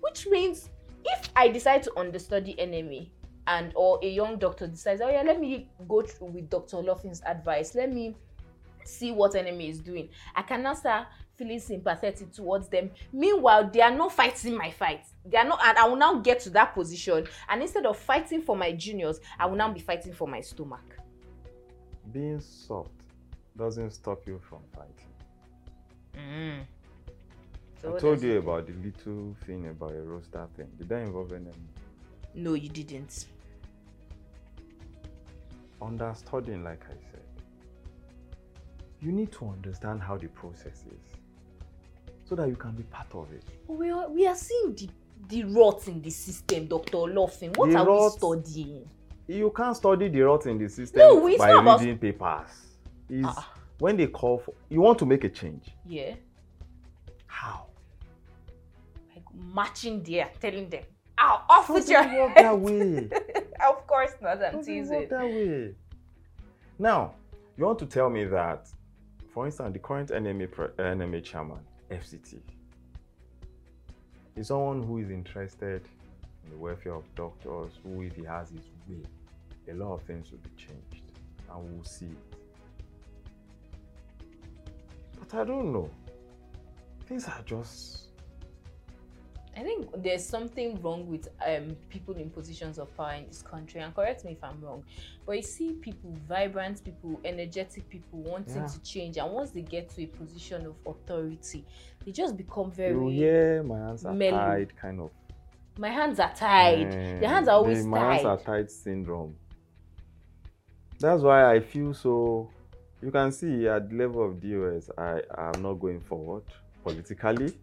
[0.00, 0.70] which means
[1.04, 3.08] if i decide to understudy NMA
[3.46, 7.22] and or a young doctor decides oh yeah let me go through with dr Olofin's
[7.26, 7.74] advice.
[7.74, 8.14] Let me
[8.84, 10.08] see what NMA is doing.
[10.34, 15.04] I can now start feeling sympathetic towards them meanwhile they are not fighting my fight
[15.24, 18.42] they are not and i will now get to that position and instead of fighting
[18.42, 20.98] for my juniors i will now be fighting for my stomach
[22.12, 22.90] Being soft
[23.56, 25.12] doesn't stop you from fighting.
[26.16, 26.60] mm.
[27.80, 30.68] So I told you it- about the little thing about a roaster thing.
[30.78, 31.54] Did that involve NMA?
[32.34, 33.26] no you didn't
[35.80, 37.22] understanding like I said,
[39.00, 41.14] you need to understand how the process is
[42.28, 43.42] so that you can be part of it.
[43.66, 44.88] But we are we are seeing the
[45.28, 47.56] the rot in the system dr Olofin.
[47.56, 48.88] what The are rot- we studying
[49.26, 52.48] You can't study the rot in the system No, it's by about- reading papers.
[53.10, 53.52] Is Ah.
[53.78, 55.64] when they call for you want to make a change.
[55.86, 56.14] yeah
[57.26, 57.66] How?
[59.14, 60.84] like marching there telling them
[61.18, 63.08] ow off with your head that way.
[63.68, 65.74] of course not i'm teasing that way.
[66.78, 67.14] Now,
[67.56, 68.68] you want to tell me that,
[69.34, 71.58] for instance, the current NMA, pre- NMA chairman,
[71.90, 72.40] FCT,
[74.36, 75.82] is someone who is interested
[76.44, 79.02] in the welfare of doctors, who, if he has his way,
[79.70, 81.04] a lot of things will be changed,
[81.50, 82.38] and we'll see it.
[85.18, 85.90] But I don't know.
[87.06, 88.07] Things are just.
[89.58, 93.80] I think there's something wrong with um, people in positions of power in this country,
[93.80, 94.84] and correct me if I'm wrong.
[95.26, 98.68] But you see people, vibrant people, energetic people, wanting Yeah.
[98.68, 101.64] to change, and once they get to a position of authority,
[102.04, 102.94] they just become very.
[102.94, 104.38] You hear my hands are mellow.
[104.38, 105.10] tied, kind of.
[105.76, 106.92] My hands are tied.
[106.92, 108.46] Their hands are always the, my hands are tied.
[108.46, 109.34] tied syndrome.
[111.00, 112.48] That's why I feel so.
[113.02, 116.44] You can see at the level of DOS, I am not going forward
[116.84, 117.54] politically.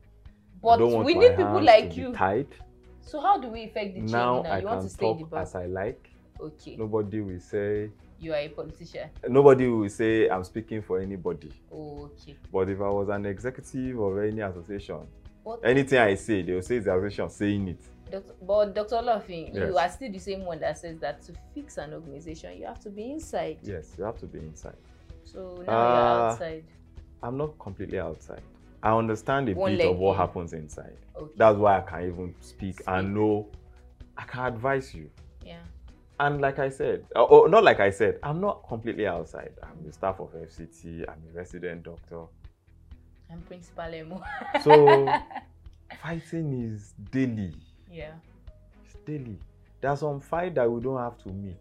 [0.61, 2.13] But we need people like you.
[2.13, 2.47] Tied.
[3.01, 4.49] So how do we affect the change Now now?
[4.51, 6.09] I You want to stay in the as I like.
[6.39, 7.89] Okay, Nobody will say.
[8.19, 9.09] you are a politician.
[9.29, 11.51] Nobody will say I'm speaking for anybody.
[11.71, 12.35] Okay.
[12.51, 15.07] But if I was an executive of any association,
[15.45, 17.79] But, anything I say, they will say it's the association saying it.
[18.11, 18.95] Doctor, but Dr.
[18.97, 22.65] Olofin, you are still the same one that says that to fix an organization, you
[22.65, 23.57] have to be inside.
[23.63, 24.75] Yes, you have to be inside.
[25.23, 26.63] So now Uh, you're outside.
[27.23, 28.41] I'm not completely outside.
[28.85, 30.95] I understand a bit of what happens inside.
[31.17, 31.33] Okay.
[31.37, 32.87] That's why I can even speak, Speak.
[32.87, 33.49] and know
[34.15, 35.09] I can advise you.
[35.43, 35.57] yeah.
[36.19, 39.53] And like I said, oh, oh, not like I said, I'm not completely outside.
[39.63, 41.03] I'm the staff of FCT.
[41.09, 42.21] I'm a resident doctor.
[43.31, 44.23] I'm Principal MO.
[44.63, 45.07] So
[46.03, 47.55] fighting is daily.
[47.91, 48.11] yeah.
[48.85, 49.39] It's daily.
[49.81, 51.57] There's some fight that we don't have to meet.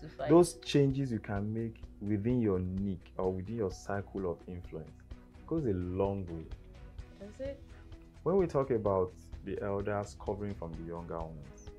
[0.00, 0.28] To fight.
[0.28, 4.90] Those changes you can make within your niche or within your circle of influence
[5.48, 6.44] goes a long way.
[7.20, 7.60] That's it.
[8.22, 9.12] When we talk about
[9.44, 11.70] the elders covering from the younger ones,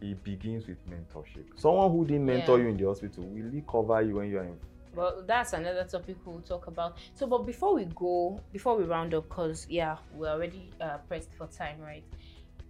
[0.00, 1.44] it begins with mentorship.
[1.56, 2.64] Someone who didn't mentor Yeah.
[2.64, 4.58] you in the hospital will he cover you when you're in
[4.94, 6.96] Well, that's another topic we'll talk about.
[7.14, 11.32] So, but before we go, before we round up, because yeah, we're already uh, pressed
[11.34, 12.02] for time, right?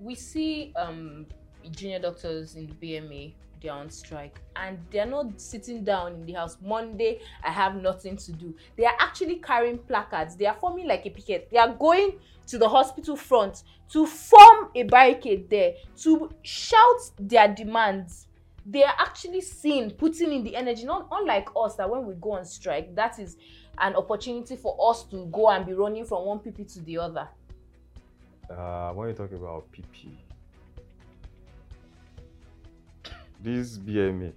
[0.01, 1.27] We see um,
[1.71, 6.33] junior doctors in the BMA they're on strike and they're not sitting down in the
[6.33, 6.57] house.
[6.63, 8.55] Monday i have nothing to do.
[8.77, 10.37] They are actually carrying placards.
[10.37, 11.49] They are forming like a picket.
[11.51, 17.49] They are going to the hospital front to form a barricade there to shout their
[17.49, 18.27] demands.
[18.67, 22.33] They are actually seen putting in the energy not unlike us that when we go
[22.33, 23.37] on strike that is
[23.79, 27.29] an opportunity for us to go and be running from one pp to the other.
[28.51, 30.17] Uh, when you talk about PP,
[33.41, 34.33] this BMA,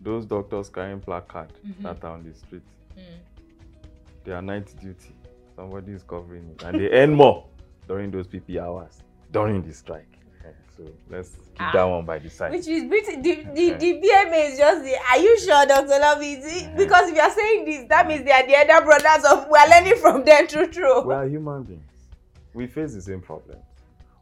[0.00, 1.82] those doctors carrying placard Mhm.
[1.82, 2.62] that are on the street,
[2.96, 3.02] Mm.
[4.24, 5.14] they are night duty.
[5.56, 7.44] Somebody is covering it, and they earn more
[7.88, 10.06] during those PP hours during the strike.
[10.76, 11.72] So let's keep Ah.
[11.72, 12.52] that one by the side.
[12.52, 15.98] which is pretty the the the BMA is just the are you sure Dr.
[15.98, 16.20] Love
[16.76, 19.58] because if you are saying this that means they are the elder brothers of we
[19.58, 21.00] are learning from them true true.
[21.04, 21.82] we are human beings.
[22.54, 23.58] We face the same problem,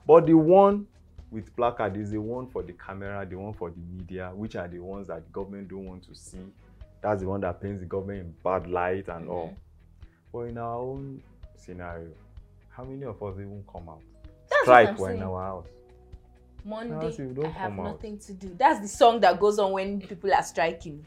[0.06, 0.86] But the one
[1.30, 4.68] with placard is the one for the camera, the one for the media, which are
[4.68, 6.38] the ones that the government don't want to see.
[7.02, 9.48] That's the one that paints the government in bad light and all.
[9.48, 10.06] Mm-hmm.
[10.32, 11.22] But in our own
[11.56, 12.10] scenario,
[12.70, 14.02] how many of us even come out?
[14.48, 15.66] That's Strike when our house.
[16.64, 17.84] Monday As if don't I have out.
[17.84, 18.54] nothing to do.
[18.58, 21.04] That's the song that goes on when people are striking.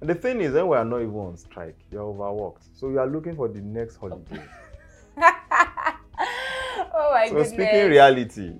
[0.00, 2.64] And the thing is, when we are not even on strike, you're overworked.
[2.74, 4.42] So you are looking for the next holiday.
[5.18, 7.48] oh my goodness.
[7.48, 8.52] so speaking reality,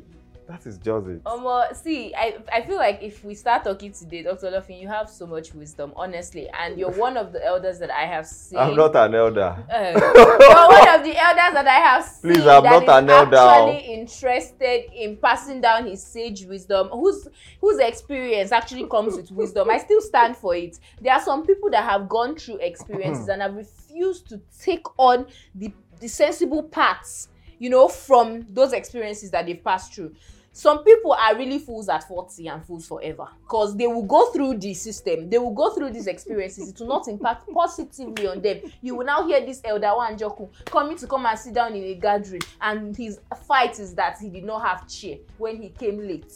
[0.48, 1.24] that is just it.
[1.24, 4.46] Omo, see, I, I feel like if we start talking today, Dr.
[4.46, 8.06] Olofin, you have so much wisdom, honestly, and you're one of the elders that I
[8.06, 8.58] have seen.
[8.58, 9.64] I'm not an elder.
[9.70, 13.10] Uh, you're one of the elders that I have seen Please, I'm that not an
[13.10, 13.36] elder.
[13.36, 17.26] actually interested in passing down his sage wisdom, whose
[17.60, 19.68] whose experience actually comes with wisdom.
[19.70, 20.78] I still stand for it.
[21.00, 25.26] There are some people that have gone through experiences and have refused to take on
[25.54, 27.28] the the sensible parts,
[27.58, 30.14] you know, from those experiences that they've passed through.
[30.56, 34.56] Some people are really fools at 40 and fools forever because they will go through
[34.56, 36.70] the system, they will go through these experiences.
[36.70, 38.62] It will not impact positively on them.
[38.80, 41.84] You will now hear this elder one Joku coming to come and sit down in
[41.84, 45.98] a gathering, and his fight is that he did not have chair when he came
[45.98, 46.32] late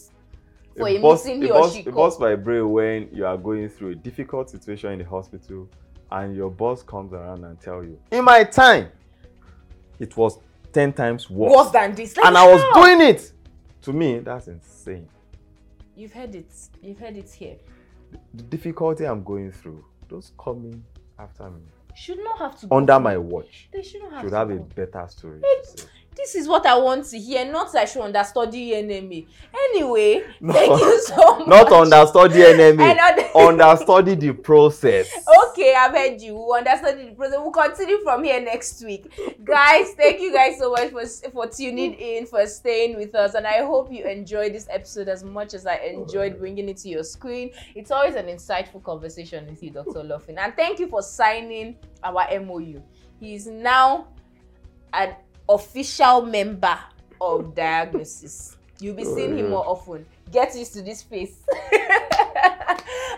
[0.76, 3.24] for a It burst- meeting he or burst- she It bursts my brain when you
[3.24, 5.66] are going through a difficult situation in the hospital
[6.12, 8.88] and your boss comes around and tell you, in my time,
[9.98, 10.38] it was
[10.74, 11.56] 10 times worse.
[11.56, 12.14] Worse than this.
[12.18, 12.84] Like, and I was how?
[12.84, 13.32] doing it.
[13.82, 15.08] To me, that's insane.
[15.94, 16.52] You've heard it.
[16.82, 17.56] You've heard it here.
[18.34, 20.84] The difficulty I'm going through, those coming
[21.18, 21.60] after me,
[21.94, 22.74] Should not have to.
[22.74, 25.40] under my watch, They shouldn't have should have a better story.
[25.40, 25.86] to say.
[26.16, 27.50] This is what I want to hear.
[27.50, 29.26] Not that I should understudy NMA.
[29.70, 31.46] Anyway, No, thank you so much.
[31.48, 35.08] Not understudy other- understudy the process.
[35.48, 36.34] okay, I've heard you.
[36.36, 37.36] We understand the process.
[37.38, 39.10] We'll continue from here next week.
[39.44, 43.34] Guys, thank you guys so much for for tuning in, for staying with us.
[43.34, 46.88] And I hope you enjoyed this episode as much as I enjoyed bringing it to
[46.88, 47.50] your screen.
[47.74, 50.00] It's always an insightful conversation with you, Dr.
[50.00, 50.38] Olofin.
[50.38, 52.82] And thank you for signing our MOU.
[53.20, 54.08] He is now
[54.92, 55.14] an
[55.54, 56.78] official member
[57.20, 58.56] of Diagnosis.
[58.78, 60.06] You'll be oh, seeing him more often.
[60.32, 61.44] Get used to this face.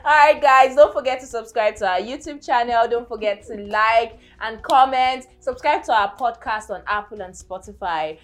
[0.04, 2.88] All right, guys, don't forget to subscribe to our YouTube channel.
[2.88, 5.26] Don't forget to like and comment.
[5.38, 8.18] Subscribe to our podcast on Apple and Spotify.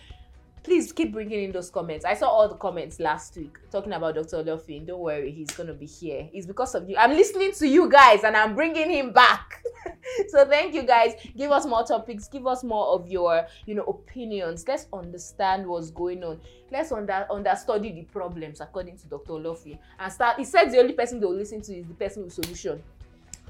[0.69, 2.05] Please keep bringing in those comments.
[2.05, 4.45] I saw all the comments last week talking about Dr.
[4.45, 4.87] Olofin.
[4.87, 6.29] Don't worry, he's going to be here.
[6.31, 6.95] It's because of you.
[6.99, 9.65] I'm listening to you guys and I'm bringing him back.
[10.29, 11.15] so thank you guys.
[11.35, 12.29] Give us more topics.
[12.29, 14.69] Give us more of your, you know, opinions.
[14.69, 16.39] Let's understand what's going on.
[16.71, 19.33] Let's under understudy the problems according to Dr.
[19.33, 19.79] Olofin.
[19.99, 20.37] And start.
[20.37, 22.83] He said the only person they will listen to is the person with solution.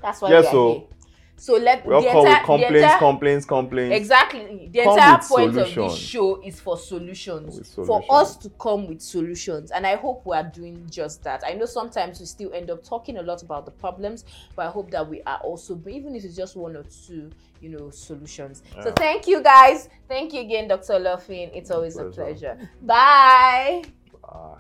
[0.01, 0.83] That's why are so here.
[1.39, 3.97] So let We all the entire, complaints, the entire, complaints, complaints.
[3.97, 4.68] Exactly.
[4.72, 7.74] The Come entire point of this show is for solutions.
[7.74, 9.70] For us to come with solutions.
[9.70, 11.45] And I hope we are doing just that.
[11.47, 14.24] I know sometimes we still end up talking a lot about the problems,
[14.57, 17.30] but I hope that we are also, even if it's just one or two,
[17.61, 18.62] you know, solutions.
[18.82, 19.89] So thank you guys.
[20.09, 20.95] Thank you again, Dr.
[20.95, 21.51] Olofin.
[21.55, 22.57] It's always a Pleasure.
[22.57, 22.70] pleasure.
[22.82, 23.84] Bye.
[24.22, 24.59] Bye.